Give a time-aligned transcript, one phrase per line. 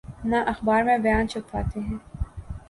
[0.23, 1.97] نہ اخبار میں بیان چھپواتے ہیں۔